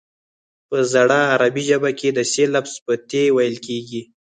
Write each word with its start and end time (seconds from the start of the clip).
په 0.67 0.77
زړه 0.93 1.19
عربي 1.33 1.63
ژبه 1.69 1.91
کې 1.99 2.09
د 2.17 2.19
ث 2.31 2.33
لفظ 2.55 2.73
په 2.85 2.93
ت 3.09 3.11
ویل 3.35 3.55
کیږي 3.67 4.01